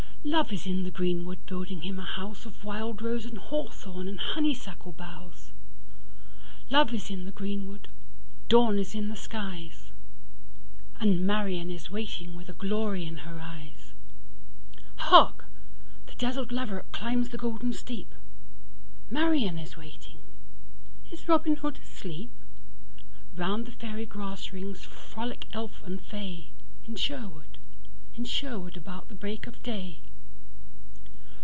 Love 0.23 0.53
is 0.53 0.67
in 0.67 0.83
the 0.83 0.91
greenwood 0.91 1.43
building 1.47 1.81
him 1.81 1.97
a 1.97 2.05
houseOf 2.05 2.63
wild 2.63 3.01
rose 3.01 3.25
and 3.25 3.39
hawthorn 3.39 4.07
and 4.07 4.19
honeysuckle 4.19 4.91
boughs; 4.91 5.51
Love 6.69 6.93
it 6.93 7.09
in 7.09 7.25
the 7.25 7.31
greenwood: 7.31 7.87
dawn 8.47 8.77
is 8.77 8.93
in 8.93 9.07
the 9.09 9.15
skies; 9.15 9.91
And 10.99 11.25
Marian 11.25 11.71
is 11.71 11.89
waiting 11.89 12.35
with 12.35 12.49
a 12.49 12.53
glory 12.53 13.03
in 13.03 13.25
her 13.25 13.39
eyes. 13.41 13.93
Hark! 14.97 15.45
The 16.05 16.13
dazzled 16.13 16.51
laverock 16.51 16.91
climbs 16.91 17.29
the 17.29 17.39
golden 17.39 17.73
steep:Marian 17.73 19.57
is 19.57 19.75
waiting: 19.75 20.19
is 21.09 21.27
Robin 21.27 21.55
Hood 21.55 21.79
asleep? 21.79 22.29
Round 23.35 23.65
the 23.65 23.71
fairy 23.71 24.05
grass 24.05 24.53
rings 24.53 24.83
frolic 24.83 25.47
elf 25.51 25.81
and 25.83 25.99
fay, 25.99 26.51
In 26.87 26.95
Sherwood, 26.95 27.57
in 28.15 28.23
Sherwood, 28.25 28.77
about 28.77 29.07
the 29.09 29.15
break 29.15 29.47
of 29.47 29.63
day. 29.63 29.97